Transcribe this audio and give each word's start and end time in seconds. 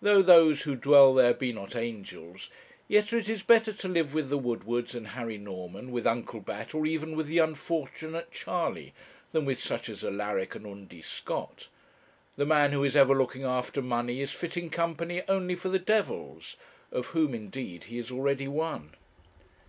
Though 0.00 0.22
those 0.22 0.62
who 0.62 0.76
dwell 0.76 1.14
there 1.14 1.34
be 1.34 1.52
not 1.52 1.74
angels, 1.74 2.48
yet 2.86 3.12
it 3.12 3.28
is 3.28 3.42
better 3.42 3.72
to 3.72 3.88
live 3.88 4.14
with 4.14 4.28
the 4.28 4.38
Woodwards 4.38 4.94
and 4.94 5.08
Harry 5.08 5.36
Norman, 5.36 5.90
with 5.90 6.06
Uncle 6.06 6.38
Bat, 6.40 6.76
or 6.76 6.86
even 6.86 7.16
with 7.16 7.26
the 7.26 7.38
unfortunate 7.38 8.30
Charley, 8.30 8.94
than 9.32 9.44
with 9.44 9.58
such 9.58 9.88
as 9.88 10.04
Alaric 10.04 10.54
and 10.54 10.64
Undy 10.64 11.02
Scott. 11.02 11.66
The 12.36 12.46
man 12.46 12.70
who 12.70 12.84
is 12.84 12.94
ever 12.94 13.16
looking 13.16 13.42
after 13.42 13.82
money 13.82 14.20
is 14.20 14.30
fitting 14.30 14.70
company 14.70 15.22
only 15.28 15.56
for 15.56 15.70
the 15.70 15.80
devils, 15.80 16.54
of 16.92 17.06
whom, 17.06 17.34
indeed, 17.34 17.82
he 17.90 17.98
is 17.98 18.12
already 18.12 18.46
one. 18.46 18.92